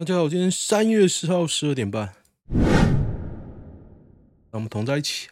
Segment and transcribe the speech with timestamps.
[0.00, 2.14] 大家好，今天三月十号十二点半，
[4.52, 5.28] 让我们同在一起。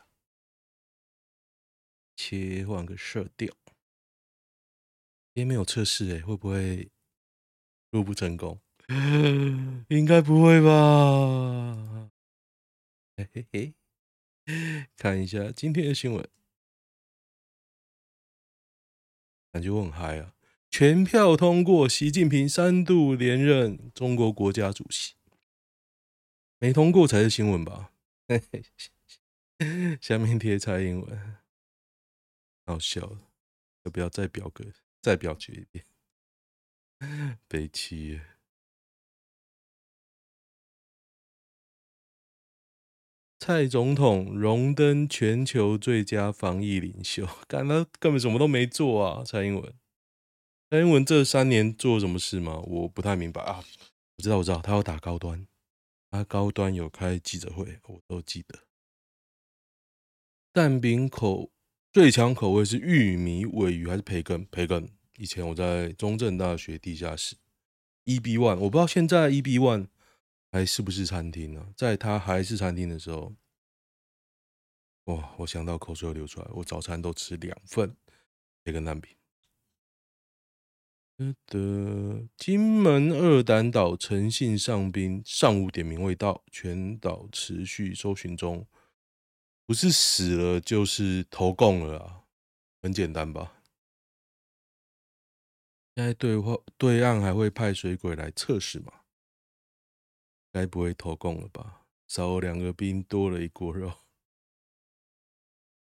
[2.17, 3.55] 切换个色调，
[5.33, 6.91] 今天没有测试哎，会不会
[7.91, 8.61] 录不成功？
[9.89, 12.11] 应该不会吧？
[13.17, 16.29] 嘿嘿嘿，看一下今天的新闻，
[19.53, 20.35] 感觉我很嗨啊！
[20.71, 25.15] 全票通过，习近平三度连任中国国家主席。
[26.59, 27.93] 没通过才是新闻吧？
[30.01, 31.37] 下面贴蔡英文，
[32.67, 33.19] 好笑了。
[33.85, 34.65] 要不要再表格
[35.01, 35.85] 再表决一遍？
[37.47, 38.21] 悲戚。
[43.39, 49.23] 蔡总统荣登全球最佳防疫领袖，干他根本什么都没做啊！
[49.23, 49.73] 蔡英文。
[50.69, 52.59] 蔡英文这三年做了什么事吗？
[52.67, 53.65] 我不太明白啊。
[54.17, 55.47] 我知道，我知道，他要打高端，
[56.11, 58.59] 他高端有开记者会，我都记得。
[60.53, 61.53] 蛋饼口
[61.93, 64.45] 最强口味是玉米、鮪鱼还是培根？
[64.47, 64.91] 培根。
[65.19, 67.37] 以前我在中正大学地下室
[68.07, 69.87] ，EB One，我不知道现在 EB One
[70.51, 71.73] 还是不是餐厅呢？
[71.77, 73.33] 在他还是餐厅的时候，
[75.05, 76.49] 哇，我想到口水流出来。
[76.55, 77.97] 我早餐都吃两份
[78.65, 79.15] 培根蛋饼。
[81.47, 88.67] 的金门二胆岛诚信上兵上午点名未到，全岛持续搜寻中，
[89.65, 92.25] 不是死了就是投共了啊，
[92.83, 93.63] 很简单吧？
[95.95, 98.93] 现在对话对岸还会派水鬼来测试吗？
[100.53, 101.87] 该不会投共了吧？
[102.07, 103.93] 少了两个兵，多了一锅肉，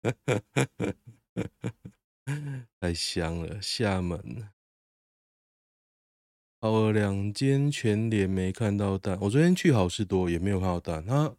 [2.81, 4.49] 太香了，厦门。
[6.63, 11.35] 哦两间全联没看到蛋，我昨天去好事多也没有看到蛋，他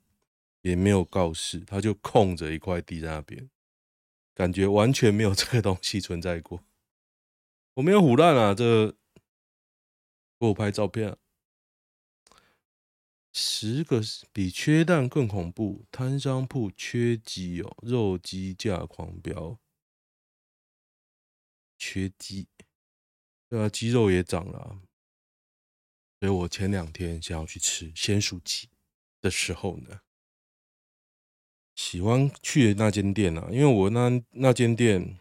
[0.61, 3.49] 也没有告示，他就空着一块地在那边，
[4.35, 6.63] 感觉完全没有这个东西存在过。
[7.73, 8.91] 我没有唬烂啊，这
[10.39, 11.17] 给我拍照片啊。
[13.33, 19.59] 十个比缺蛋更恐怖，摊商铺缺鸡哦，肉鸡价狂飙，
[21.79, 22.47] 缺鸡，
[23.49, 24.83] 对啊，鸡肉也涨了。
[26.25, 28.71] 所以我前两天想要去吃咸酥鸡
[29.21, 30.01] 的时候呢，
[31.75, 35.19] 喜欢去的那间店啊，因为我那那间店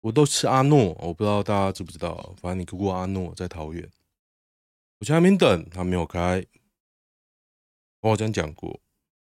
[0.00, 3.88] 我都吃阿诺，我不知道大家知不知道，反正你姑姑阿诺在桃园，
[4.98, 6.44] 我在那边等，他没有开，
[8.00, 8.80] 我好像讲过，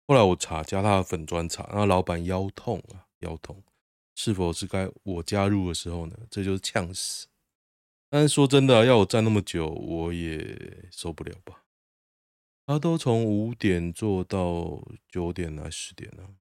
[0.08, 3.62] 后来我查加他的粉专查，那老板腰痛啊，腰痛，
[4.16, 6.18] 是否是该我加入的时候呢？
[6.28, 7.28] 这就是呛死。
[8.14, 11.64] 但是说真的，要我站那么久，我也受不了吧？
[12.66, 16.36] 他都从五点做到九点来十点了，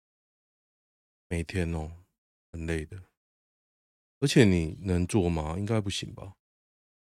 [1.30, 2.04] 每天哦，
[2.52, 3.02] 很累的。
[4.20, 5.56] 而且你能做吗？
[5.58, 6.36] 应该不行吧？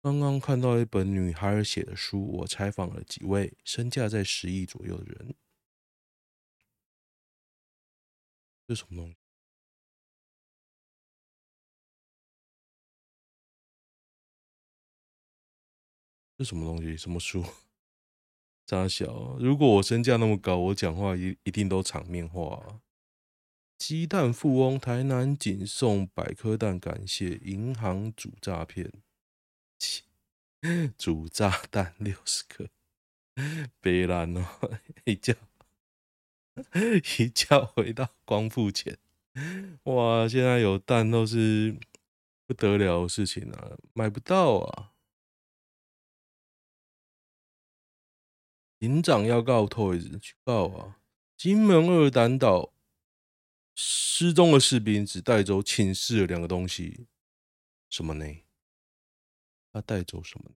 [0.03, 5.33] 刚刚看到一本女孩写的书，我采访了几位身价在十亿左右的人，
[8.67, 9.17] 这什么东西？
[16.43, 16.97] 什么东西？
[16.97, 17.43] 什么书？
[18.65, 22.79] 扎小，如果我身价那么高，我讲话一一定都场面话啊。
[23.77, 28.89] 鸡蛋富翁台南仅送百颗蛋，感谢银行主诈骗，
[30.97, 32.69] 主炸弹六十颗，
[33.81, 34.45] 别烂哦！
[35.03, 35.35] 一觉
[37.19, 38.97] 一觉回到光复前，
[39.83, 40.25] 哇！
[40.29, 41.75] 现在有蛋都是
[42.47, 44.92] 不得了的事情啊，买不到啊。
[48.83, 50.99] 营长要告 Toys 去告啊！
[51.37, 52.73] 金门二胆岛
[53.73, 57.07] 失踪的士兵只带走寝室的两个东西，
[57.89, 58.25] 什么呢？
[59.71, 60.51] 他带走什么？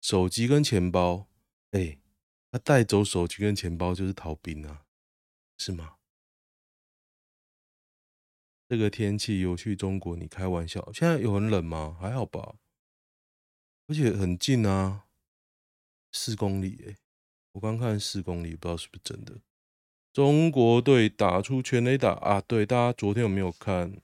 [0.00, 1.26] 手机跟钱包。
[1.72, 1.98] 哎、
[2.52, 4.84] 他带走手机跟钱包就是逃兵啊，
[5.58, 5.96] 是吗？
[8.68, 10.14] 这个天气有去中国？
[10.14, 10.92] 你开玩笑？
[10.92, 11.98] 现在有很冷吗？
[12.00, 12.54] 还好吧，
[13.88, 15.06] 而且很近啊，
[16.12, 16.96] 四公里哎、
[17.54, 19.34] 我刚看四公里，不知道是不是真的。
[20.12, 22.40] 中国队打出全垒打啊！
[22.40, 23.96] 对，大家昨天有没有看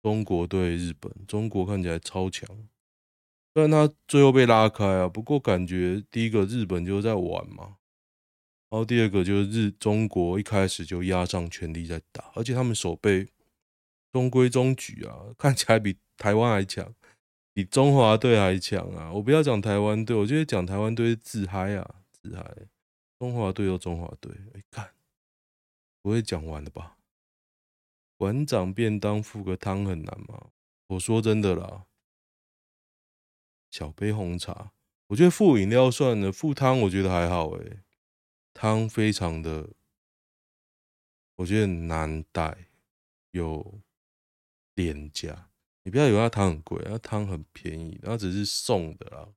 [0.00, 1.12] 中国队日本？
[1.26, 2.48] 中国看起来超强，
[3.52, 5.08] 虽然他最后被拉开啊。
[5.08, 7.78] 不过感觉第一个日本就在玩嘛，
[8.70, 13.26] 然后第二个就是日中国一开始就压上全力在打，而且他们守备
[14.12, 16.94] 中规中矩啊， 看起来比台湾还强，
[17.52, 19.12] 比中华队还强啊！
[19.12, 22.02] 我不要讲台湾队，我觉得讲台湾队自嗨啊。
[22.26, 22.68] 四海，
[23.20, 24.32] 中华队又中华队。
[24.54, 24.92] 哎，看，
[26.02, 26.98] 不会讲完了吧？
[28.16, 30.50] 馆长便当附个汤很难吗？
[30.88, 31.86] 我说真的啦，
[33.70, 34.72] 小杯红茶，
[35.08, 37.84] 我觉得附饮料算了，附汤我觉得还好诶，
[38.52, 39.70] 汤非常的，
[41.36, 42.66] 我觉得难带
[43.30, 43.80] 有
[44.74, 45.50] 廉价。
[45.84, 49.28] 你不要以为它汤很贵，它汤很便宜，它只是送的啦。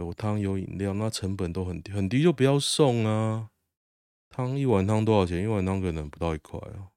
[0.00, 3.50] 有汤有饮料，那成本都很低，很低就不要送啊。
[4.30, 5.42] 汤一碗汤多少钱？
[5.42, 6.88] 一碗汤可能不到一块哦。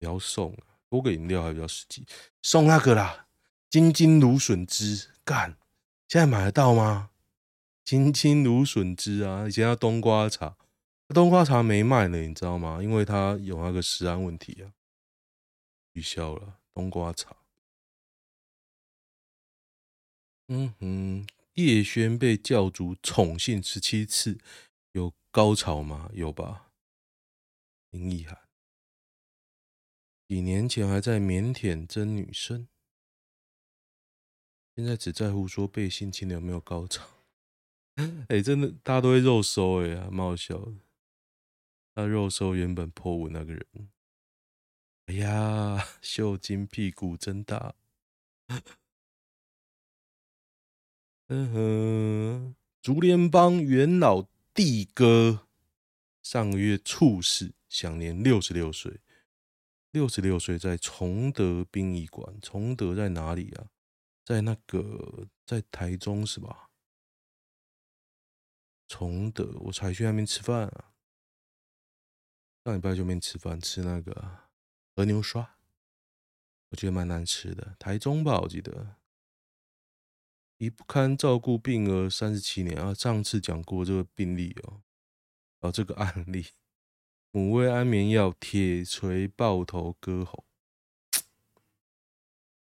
[0.00, 2.04] 不要送啊，多个饮料还比较实际。
[2.42, 3.28] 送那个啦，
[3.70, 5.56] 金金芦笋汁，干，
[6.08, 7.10] 现在买得到吗？
[7.84, 10.56] 金金芦笋汁啊，以前叫冬瓜茶，
[11.08, 12.80] 冬瓜茶没卖了，你知道吗？
[12.82, 14.74] 因为它有那个食安问题啊。
[15.94, 17.36] 取消了冬瓜茶。
[20.48, 24.38] 嗯哼，叶轩被教主宠幸十七次，
[24.92, 26.10] 有高潮吗？
[26.12, 26.70] 有吧。
[27.90, 28.38] 林奕涵，
[30.28, 32.68] 几年前还在腼腆真女生，
[34.74, 37.08] 现在只在乎说被性侵的有没有高潮。
[38.28, 40.74] 哎、真的，大家都会肉搜哎、欸，还蛮好笑的。
[41.94, 43.66] 他肉搜原本 po 文那个人。
[45.06, 47.74] 哎呀， 秀金屁股真大！
[51.28, 55.48] 嗯哼，竹联帮元老帝哥
[56.22, 59.00] 上个月猝死，享年六十六岁。
[59.90, 63.70] 六十六岁在崇德殡仪馆，崇德在哪里啊？
[64.24, 66.70] 在那个在台中是吧？
[68.86, 70.92] 崇德，我才去那边吃饭啊。
[72.64, 74.40] 上礼拜就没吃饭，吃那个。
[74.94, 75.56] 和牛刷，
[76.70, 77.76] 我觉得蛮难吃的。
[77.78, 78.96] 台中吧，我记得。
[80.58, 82.94] 已不堪照顾病儿三十七年啊！
[82.94, 84.80] 上次讲过这个病例哦，
[85.60, 86.46] 啊，这个案例，
[87.30, 90.44] 母喂安眠药，铁锤爆头割喉，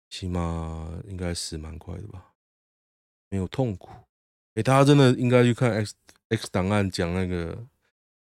[0.08, 2.32] 起码应该死蛮快的吧？
[3.28, 3.90] 没有痛苦。
[4.54, 5.94] 哎，大家真的应该去看 X
[6.28, 7.66] X 档案，讲那个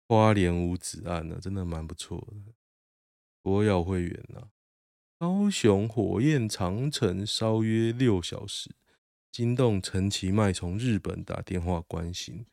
[0.07, 2.54] 花莲五子案呢，真的蛮不错的。
[3.42, 4.50] 国药会员呐，
[5.18, 8.71] 高雄火焰长城烧约六小时，
[9.33, 12.45] 惊动陈其迈从日本打电话关心。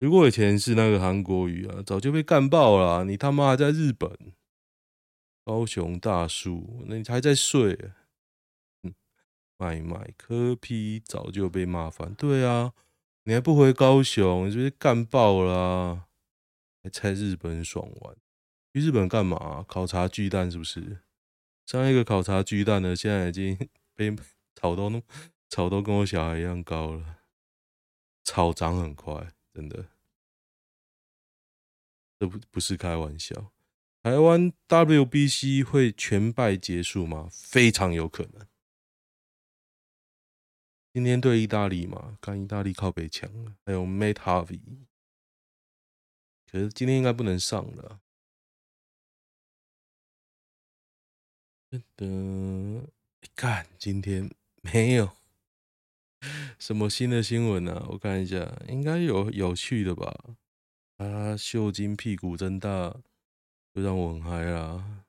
[0.00, 3.04] 如果以前是那个韩国瑜啊，早就被干爆了。
[3.04, 4.10] 你他妈还在日本？
[5.44, 7.78] 高雄大树，那你还在睡？
[8.82, 8.92] 嗯，
[9.56, 12.12] 麦麦柯 P 早就被骂翻。
[12.14, 12.72] 对啊，
[13.22, 16.06] 你还不回高雄，你是不是干爆了啊？
[16.82, 18.16] 还在日本爽玩？
[18.74, 19.64] 去日本干嘛？
[19.68, 20.98] 考察巨蛋是不是？
[21.64, 23.56] 上一个考察巨蛋呢，现在已经
[23.94, 24.12] 被
[24.56, 25.00] 草都弄，
[25.48, 27.20] 草都跟我小孩一样高了，
[28.24, 29.88] 草长很快，真的，
[32.18, 33.52] 这不不是开玩笑。
[34.02, 37.28] 台湾 WBC 会全败结束吗？
[37.32, 38.46] 非常有可能。
[40.92, 44.86] 今天对意大利嘛，看意大利靠北强了，还有 Mate Harvey，
[46.50, 48.00] 可是今天应该不能上了。
[51.70, 52.92] 真的，
[53.34, 54.30] 看今天
[54.62, 55.16] 没有
[56.58, 57.86] 什么新的新闻呢、啊？
[57.90, 60.14] 我看一下，应该有有趣的吧？
[60.96, 62.96] 啊，秀晶屁股真大，
[63.74, 65.04] 就让我很嗨啊！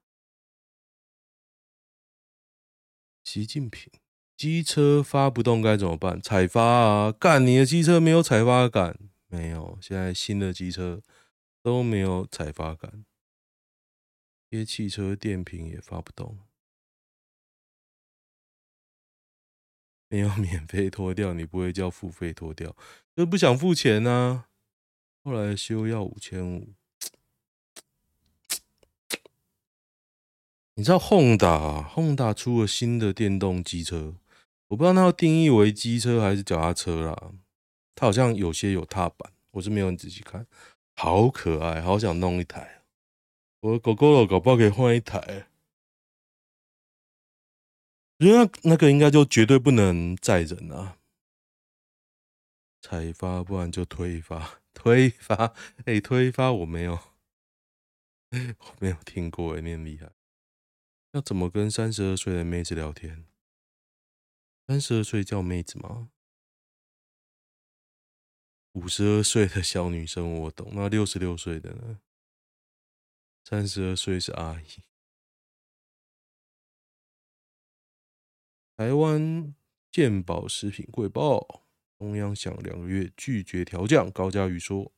[3.23, 3.91] 习近平，
[4.35, 6.21] 机车发不动该怎么办？
[6.21, 7.11] 采发啊！
[7.11, 8.97] 干，你的机车没有采发杆？
[9.27, 11.01] 没有，现在新的机车
[11.61, 13.05] 都没有采发杆，
[14.49, 16.37] 些汽车电瓶也发不动。
[20.09, 22.75] 没有免费脱掉，你不会叫付费脱掉，
[23.15, 24.47] 就不想付钱呢、啊。
[25.23, 26.69] 后来修要五千五，
[30.75, 34.15] 你知道 Honda，Honda 出了新的电动机车，
[34.69, 37.33] 我不知道它要定义为机车还是脚踏车啦。
[37.93, 40.47] 它好像有些有踏板，我是没有仔细看，
[40.95, 42.83] 好可爱，好想弄一台。
[43.59, 45.47] 我的狗狗了，搞不好可以换一台。
[48.17, 50.97] 因为那那个应该就绝对不能载人啊！
[52.81, 55.35] 才发，不然就推发， 推发，
[55.85, 56.93] 哎、欸，推发我没有，
[58.31, 60.11] 我没有听过哎，你很厉害。
[61.11, 63.25] 要怎么跟三十二岁的妹子聊天？
[64.67, 66.09] 三十二岁叫妹子吗？
[68.73, 71.99] 五十二岁的小女生我懂，那六十六岁的呢？
[73.43, 74.86] 三十二岁是阿姨。
[78.77, 79.55] 台湾
[79.91, 81.63] 健保食品贵爆，
[81.97, 84.11] 中央想两个月拒绝调降。
[84.11, 84.93] 高嘉瑜说，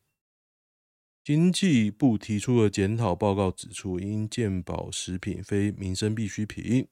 [1.23, 6.89] 经济部提出的检讨报告指出，因健保食品非民生必需品，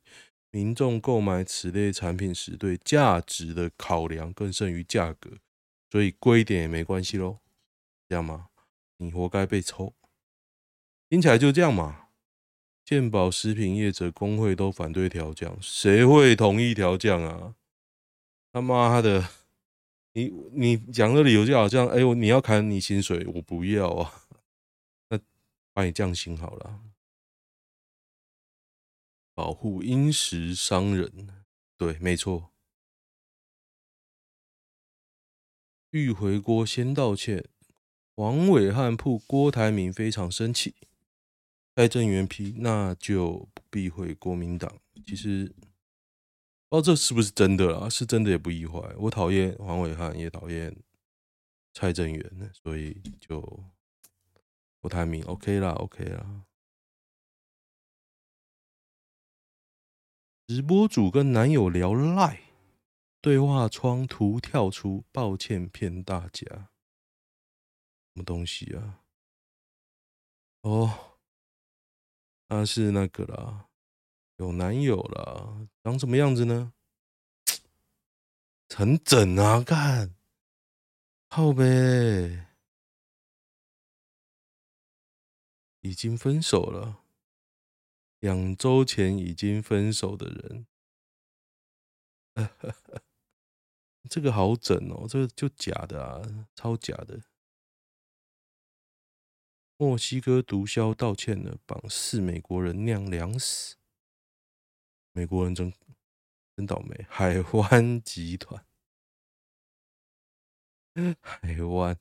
[0.49, 5.39] 民众购买此类产品时，对价值的考量更胜于价格，
[5.91, 7.39] 所以贵一点也没关系喽。
[8.07, 8.47] 这样吗？
[8.95, 9.93] 你活该被抽。
[11.09, 12.06] 听起来就这样嘛。
[12.87, 17.53] 健保食品业者工会都反对调降，谁会同意调降啊？
[18.53, 19.27] 他妈的！
[20.13, 24.23] 你你讲的理由就好像，哎呦，你要砍你薪水，我不要啊，
[25.09, 25.19] 那
[25.73, 26.79] 把你降薪好了。
[29.33, 31.43] 保护殷实商人，
[31.77, 32.53] 对，没错。
[35.89, 37.49] 欲回锅先道歉，
[38.15, 40.73] 黄伟汉、铺郭台铭非常生气。
[41.77, 44.81] 蔡正元批，那就不避讳国民党。
[45.05, 45.45] 其实，
[46.69, 47.87] 不知道这是不是真的啦？
[47.87, 48.95] 是真的也不意外。
[48.97, 50.75] 我讨厌黄伟汉，也讨厌
[51.75, 53.63] 蔡正元，所以就
[54.79, 56.47] 不太明 OK 啦，OK 啦。
[60.47, 62.41] 直播主跟男友聊赖，
[63.21, 66.43] 对话窗图跳出“抱歉骗大家”，
[68.09, 69.03] 什么东西啊？
[70.61, 71.06] 哦。
[72.47, 73.67] 他是那个啦，
[74.37, 76.73] 有男友啦，长什么样子呢？
[78.73, 80.15] 很整啊，看，
[81.29, 82.47] 靠呗，
[85.81, 87.03] 已经分手了，
[88.19, 90.67] 两周前已经分手的人，
[94.09, 97.21] 这个好整哦，这个就假的啊，超假的。
[99.79, 103.75] 墨西哥毒枭道歉了，绑四美国人酿粮食。
[105.11, 105.71] 美国人真
[106.55, 107.05] 真倒霉。
[107.07, 108.65] 海湾集团，
[111.21, 111.95] 海湾，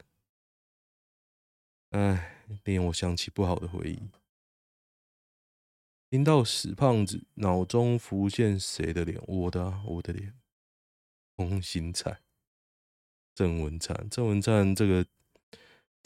[1.90, 4.09] 哎，令我想起不好的回忆。
[6.09, 9.21] 听到死胖子，脑中浮现谁的脸？
[9.26, 10.33] 我的、啊，我的脸。
[11.37, 12.23] 空心菜，
[13.35, 15.06] 郑文灿，郑文灿这个。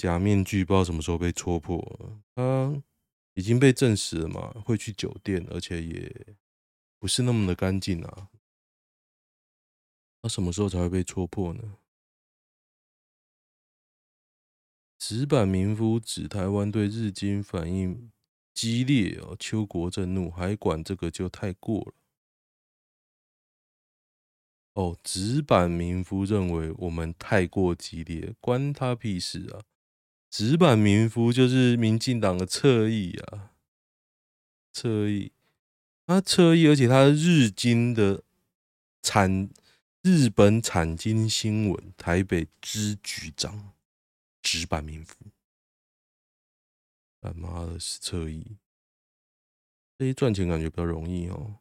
[0.01, 1.79] 假面具不知道什么时候被戳破，
[2.35, 2.83] 他
[3.35, 4.51] 已经被证实了嘛？
[4.65, 6.35] 会去酒店，而且也
[6.99, 8.31] 不是那么的干净啊。
[10.23, 11.77] 他什么时候才会被戳破呢？
[14.99, 18.11] 纸板民夫指台湾对日经反应
[18.55, 21.93] 激烈哦，邱国正怒，还管这个就太过了。
[24.73, 29.61] 哦，纸板民夫认为我们太过激烈，关他屁事啊！
[30.31, 33.51] 纸板民夫就是民进党的侧翼啊，
[34.73, 35.33] 侧翼，
[36.07, 38.23] 他侧翼，而且他是日经的
[39.03, 39.51] 产
[40.03, 43.73] 日本产经新闻台北支局长，
[44.41, 45.17] 纸板民夫，
[47.21, 48.57] 他妈的是侧翼，
[49.99, 51.57] 这些赚钱感觉比较容易哦，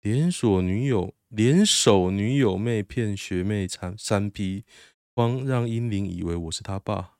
[0.00, 4.64] 连锁女友连手女友妹骗学妹三三 P，
[5.12, 7.17] 光让英灵以为我是他爸。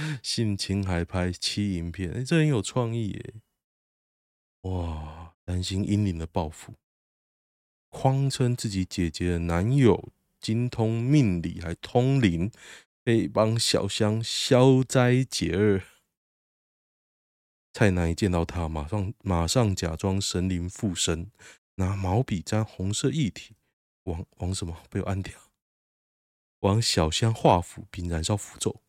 [0.22, 3.34] 性侵还拍七淫片，哎，这很有创意耶！
[4.62, 6.74] 哇，担心英灵的报复，
[7.88, 12.50] 谎称自己姐姐的男友精通命理还通灵，
[13.04, 15.80] 可以帮小香消灾解厄。
[17.72, 21.30] 蔡南一见到他，马上马上假装神灵附身，
[21.76, 23.54] 拿毛笔沾红色液体，
[24.04, 25.38] 往往什么被我按掉，
[26.60, 28.82] 往小香画符并燃烧符咒。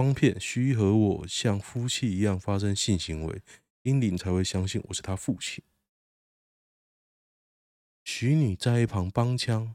[0.00, 3.42] 方片需和我像夫妻一样发生性行为，
[3.82, 5.62] 英灵才会相信我是他父亲。
[8.02, 9.74] 许女在一旁帮腔，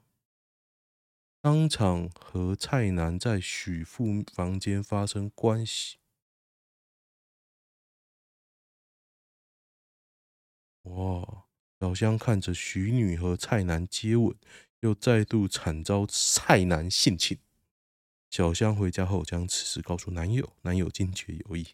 [1.41, 5.97] 当场和蔡男在许父房间发生关系。
[10.85, 11.45] 哇！
[11.79, 14.35] 小香看着许女和蔡男接吻，
[14.79, 17.37] 又再度惨遭蔡男性侵。
[18.35, 21.65] 小香回家后，将此事告诉男友，男友惊觉有异。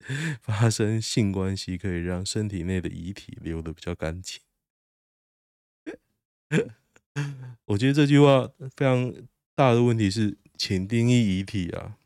[0.40, 4.40] 发生性关系可以让身体内的遗体流得比较干净。
[7.66, 9.12] 我觉得这句话非常
[9.54, 11.98] 大的问题是，请定义遗体啊，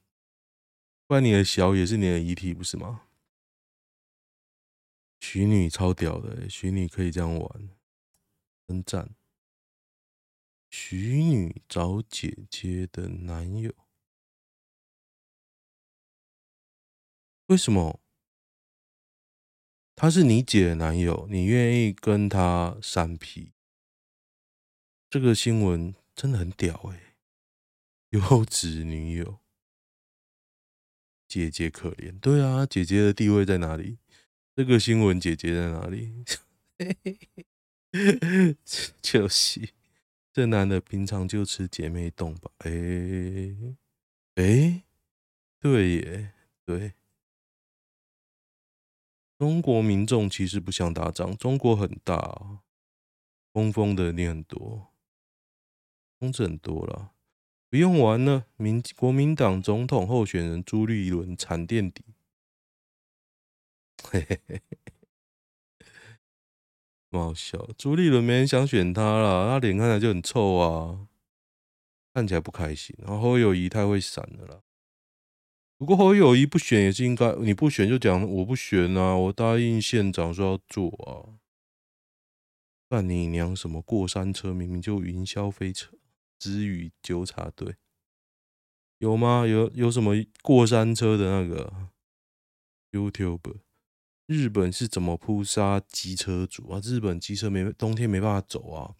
[1.06, 3.02] 不然你的小也是你的遗体，不是吗？
[5.20, 7.70] 徐女超屌的，徐女可以这样玩，
[8.66, 9.10] 真赞。
[10.68, 13.72] 徐女找姐姐的男友，
[17.46, 18.00] 为什么？
[19.94, 23.52] 他是你姐的男友，你愿意跟他三 P？
[25.08, 27.16] 这个新闻真的很屌哎！
[28.10, 29.40] 优质女友，
[31.26, 32.20] 姐姐可怜。
[32.20, 33.98] 对啊，姐姐的地位在哪里？
[34.54, 36.24] 这个新闻姐姐在哪里？
[39.00, 39.75] 就是
[40.36, 42.50] 这男的平常就吃姐妹丼吧？
[42.58, 43.56] 哎、欸、
[44.34, 44.84] 哎、
[45.58, 46.92] 对耶，对。
[49.38, 52.60] 中国民众其实不想打仗，中国很大，
[53.54, 54.92] 疯疯的你很多，
[56.18, 57.14] 疯子很多了，
[57.70, 58.44] 不用玩了。
[58.56, 62.04] 民国民党总统候选人朱立伦惨垫底，
[64.04, 64.62] 嘿嘿嘿，
[67.18, 67.68] 好笑。
[67.76, 71.08] 朱立伦没人想选他了，他脸看起来就很臭啊，
[72.14, 72.96] 看起来不开心。
[72.98, 74.62] 然后侯友宜太会闪了啦。
[75.78, 81.36] 不过侯友宜不选也是应该，你不选就讲我不选啊，我答应县长说要做啊。
[82.88, 84.54] 干你娘什么过山车？
[84.54, 85.98] 明明就云霄飞车，
[86.38, 87.74] 支语纠察队
[88.98, 89.44] 有吗？
[89.46, 91.90] 有有什么过山车的那个
[92.92, 93.56] YouTube？
[94.26, 96.80] 日本是怎么扑杀机车族啊？
[96.82, 98.96] 日本机车没冬天没办法走啊，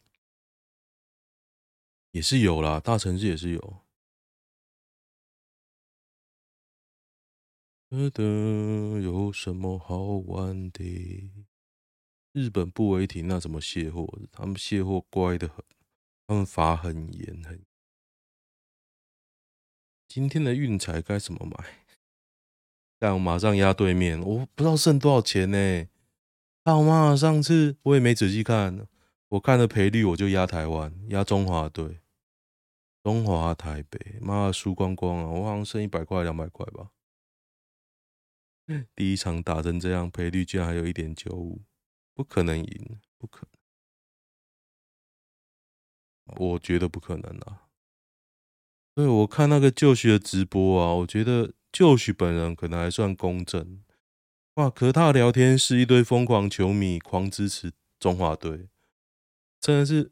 [2.13, 3.83] 也是有啦，大城市也是有。
[9.01, 11.33] 有什么好玩的？
[12.33, 14.07] 日本不违停，那怎么卸货？
[14.31, 15.65] 他们卸货乖得很，
[16.27, 17.65] 他们罚很严很。
[20.07, 21.86] 今天的运彩该怎么买？
[22.99, 25.89] 但我马上压对面，我不知道剩多少钱呢、欸。
[26.65, 28.89] 好嘛，上次我也没仔细看，
[29.29, 32.01] 我看了赔率，我就压台湾，压中华队，
[33.05, 35.27] 中华台北，妈的输光光啊！
[35.27, 36.91] 我好像剩一百块两百块吧。
[38.97, 41.63] 第一场打成这样，赔率居然还有一点九五，
[42.15, 43.47] 不可能赢，不可
[46.27, 47.69] 能，我觉得不可能啊。
[48.97, 53.83] 对，我看那个就许的直播啊，我觉得就许本人可能还算公正。
[54.55, 58.71] 哇，可他聊天室一堆疯狂球迷，狂支持中华队，
[59.61, 60.11] 真的是，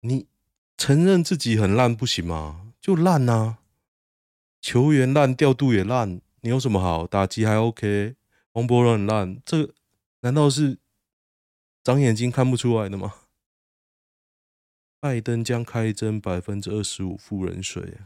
[0.00, 0.26] 你
[0.76, 2.74] 承认自己很烂不行吗？
[2.78, 3.60] 就烂啊，
[4.60, 6.20] 球员烂，调度也烂。
[6.42, 7.06] 你有什么好？
[7.06, 8.16] 打击还 OK，
[8.52, 9.72] 王柏融很烂，这
[10.20, 10.76] 难道是
[11.82, 13.14] 长眼睛看不出来的吗？
[15.00, 17.96] 拜登将开征百分之二十五富人税，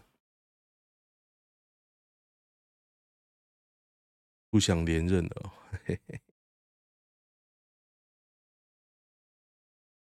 [4.54, 5.54] 不想连任了。
[5.86, 6.22] 嘿嘿。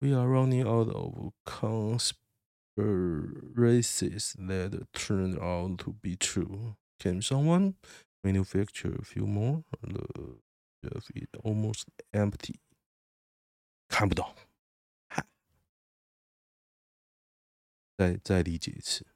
[0.00, 2.14] We are running out of conspiracies
[4.36, 6.76] that turn out to be true.
[6.98, 7.74] Can someone?
[8.22, 9.64] Manufacture a few more.
[9.82, 10.40] The
[10.82, 12.60] shelf is almost empty.
[13.88, 14.34] 看不懂，
[17.96, 19.06] 再再理解一次。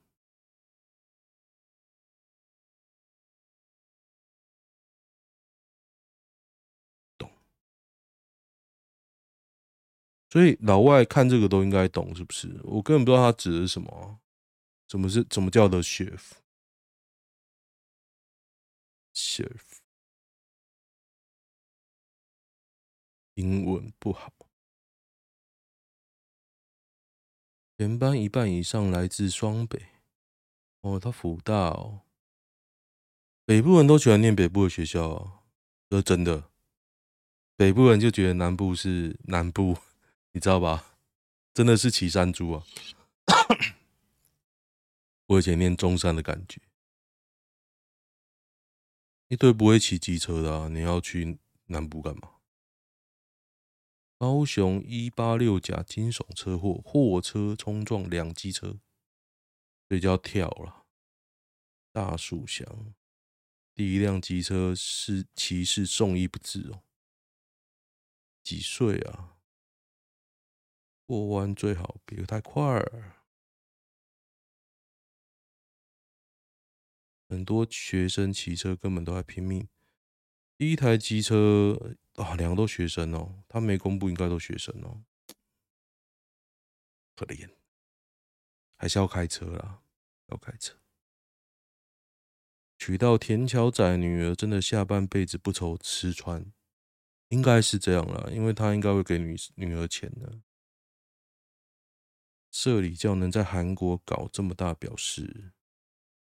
[10.29, 12.59] 所以老外看这个都应该懂，是不是？
[12.63, 14.19] 我根本不知道他指的是什么。
[14.87, 15.23] 怎么是？
[15.23, 16.39] 怎么叫的 chef？chef
[23.35, 24.33] 英文不好。
[27.77, 29.81] 全班一半以上来自双北。
[30.81, 32.01] 哦，他辅大哦。
[33.45, 35.39] 北部人都喜欢念北部的学校哦，
[35.89, 36.51] 这真的。
[37.55, 39.77] 北部人就觉得南部是南部，
[40.31, 40.97] 你知道吧？
[41.53, 42.63] 真的是骑山猪啊！
[45.27, 46.61] 我以前念中山的感觉。
[49.27, 50.67] 一堆不会骑机车的啊！
[50.69, 52.35] 你要去南部干嘛？
[54.17, 58.79] 高雄一八六甲惊悚车祸，货车冲撞两机车，
[59.87, 60.85] 所以就要跳了。
[61.91, 62.93] 大树乡
[63.73, 66.83] 第一辆机车是骑士送医不治哦，
[68.43, 69.37] 几岁啊？
[71.09, 72.79] 过弯最好别太快。
[77.27, 79.67] 很多学生骑车根本都在拼命。
[80.55, 85.01] 第一台机车啊，两个都学生哦，他没公布，应该都学生哦，
[87.15, 87.49] 可怜，
[88.77, 89.81] 还是要开车啦，
[90.27, 90.77] 要开车。
[92.77, 96.45] 娶到田桥仔女儿，真的下半辈子不愁吃穿，
[97.29, 100.39] 应该是这样啦，因为他应该会给女女儿钱的。
[102.51, 105.51] 社里教能在韩国搞这么大，表示。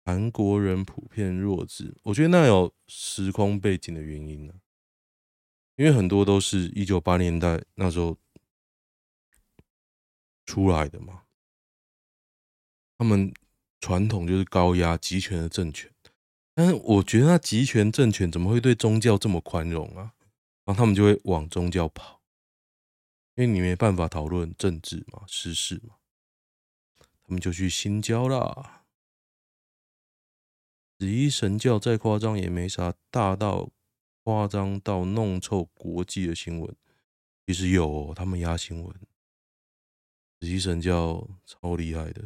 [0.03, 4.55] 韩国人普遍弱智，我觉得那有时空背景的原因呢，
[5.75, 8.17] 因为很多都是一九八年代那时候
[10.43, 11.21] 出来的嘛，
[12.97, 13.31] 他们
[13.79, 15.93] 传统就是高压集权的政权，
[16.55, 20.13] 但是我觉得那集权政权怎么会对宗教这么宽容啊？
[20.65, 22.23] 然后他们就会往宗教跑，
[23.35, 25.93] 因为你没办法讨论政治嘛、时事嘛，
[27.31, 28.83] 我们就去新交啦。
[30.99, 33.69] 紫衣神教再夸张也没啥，大到
[34.25, 36.75] 夸张到弄臭国际的新闻，
[37.47, 38.93] 其实有、哦、他们压新闻。
[40.41, 42.21] 紫衣神教超厉害的，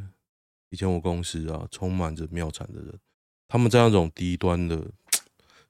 [0.69, 2.99] 以前我公司啊，充满着妙产的人，
[3.47, 4.91] 他们在那种低端的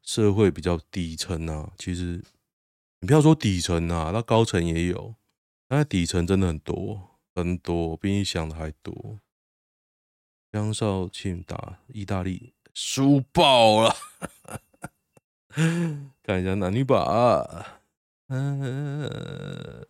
[0.02, 2.24] 社会比较底层啊，其实
[3.02, 5.14] 你不要说底层啊，那高层也有，
[5.68, 9.20] 那底层真的很多很多，比你想的还多。
[10.56, 13.94] 江少庆打意大利输爆了，
[16.24, 17.04] 看一下男女版，
[18.28, 19.86] 嗯。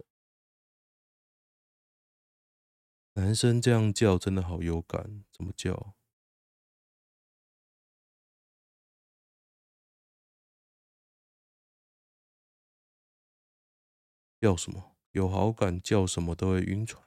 [3.14, 5.94] 男生这样叫真的好有感，怎么叫？
[14.42, 14.96] 叫什么？
[15.12, 17.05] 有好感叫什么都会晕船。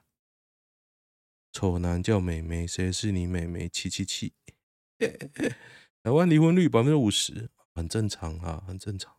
[1.51, 3.67] 丑男叫美眉，谁是你美眉？
[3.67, 4.33] 七七七。
[6.03, 9.15] 台湾离婚率百分之五十，很正常啊，很正常。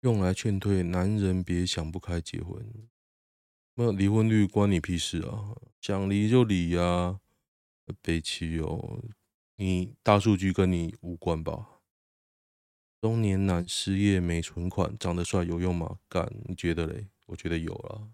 [0.00, 2.88] 用来劝退男人别想不开结婚，
[3.74, 5.54] 那离婚率关你屁事啊！
[5.80, 7.20] 想离就离呀，啊，
[8.00, 9.04] 悲戚哦！
[9.56, 11.82] 你大数据跟你无关吧？
[13.02, 15.98] 中年男失业没存款，长得帅有用吗？
[16.08, 17.08] 干，你觉得嘞？
[17.30, 18.10] 我觉得有啦。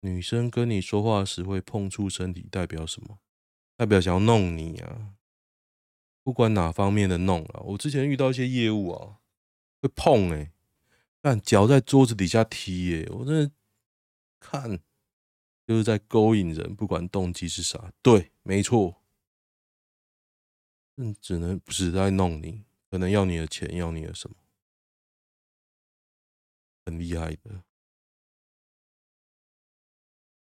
[0.00, 3.18] 女生跟你说话时会碰触身体，代表什么？
[3.76, 5.14] 代表想要弄你啊！
[6.22, 9.20] 不管哪方面的弄啊，我之前遇到一些业务啊，
[9.80, 10.52] 会碰诶、欸。
[11.22, 13.52] 看脚在桌子底下踢耶，我真的
[14.38, 14.80] 看
[15.66, 19.02] 就是在勾引人，不管动机是啥，对，没错，
[20.96, 24.36] 嗯，只能不是在弄你，可能要你的钱，要你的什么，
[26.86, 27.64] 很厉害的。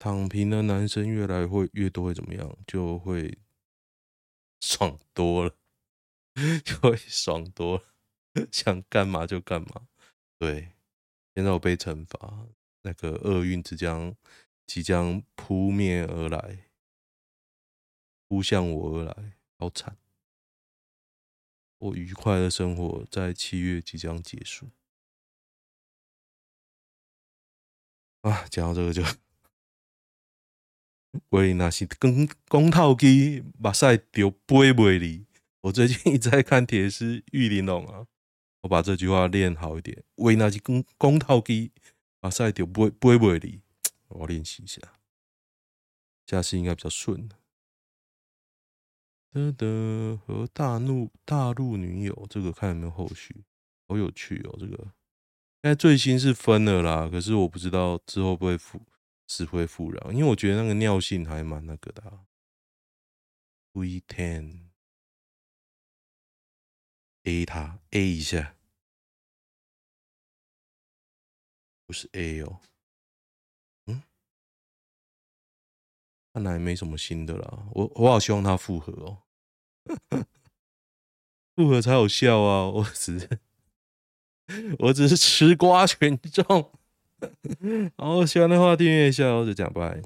[0.03, 2.57] 躺平的男生越来会越多会怎么样？
[2.67, 3.39] 就会
[4.59, 5.55] 爽多了，
[6.65, 9.87] 就会爽多了， 想干嘛就干嘛。
[10.37, 10.73] 对，
[11.33, 12.49] 现在我被惩罚，
[12.81, 14.13] 那个厄运即将
[14.67, 16.69] 即将扑面而来，
[18.27, 19.97] 扑向我而来，好惨！
[21.77, 24.69] 我愉快的生活在七月即将结束
[28.23, 28.45] 啊！
[28.49, 29.01] 讲到这个就，
[31.29, 35.25] 喂，那是公公套机，目屎就飞袂离。
[35.61, 38.07] 我最近一直在看《铁丝玉玲珑》啊。
[38.61, 41.71] 我把这句话练好一点，为那些公公套机，
[42.21, 43.61] 把赛丢不会不会不会离，
[44.07, 44.81] 我练习一下，
[46.25, 47.29] 下次应该比较顺。
[49.31, 53.43] 得得和大陆大陆女友，这个看有没有后续，
[53.87, 54.55] 好有趣哦。
[54.57, 54.77] 这个
[55.61, 58.79] 现在最新是分了啦，可是我不知道之后会不会复
[59.27, 62.25] 死灰复燃，因为我觉得那个尿性还蛮那个的。
[63.73, 64.69] We ten。
[67.25, 68.57] A 他 A 一下，
[71.85, 72.59] 不是 A 哦，
[73.85, 74.03] 嗯，
[76.33, 77.69] 看来没什么新的啦。
[77.71, 79.23] 我我好希望他复合哦，
[81.55, 82.67] 复合才有效啊！
[82.67, 83.39] 我只是
[84.79, 86.77] 我只是吃瓜群众，
[87.97, 90.01] 好， 喜欢的话订阅一下哦，就这样拜。